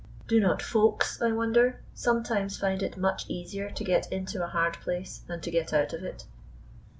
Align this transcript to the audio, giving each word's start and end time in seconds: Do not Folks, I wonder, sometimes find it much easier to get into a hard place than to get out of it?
Do 0.27 0.39
not 0.39 0.63
Folks, 0.63 1.21
I 1.21 1.31
wonder, 1.31 1.79
sometimes 1.93 2.57
find 2.57 2.81
it 2.81 2.97
much 2.97 3.29
easier 3.29 3.69
to 3.69 3.83
get 3.83 4.11
into 4.11 4.43
a 4.43 4.47
hard 4.49 4.73
place 4.79 5.19
than 5.27 5.41
to 5.41 5.51
get 5.51 5.73
out 5.73 5.93
of 5.93 6.03
it? 6.03 6.25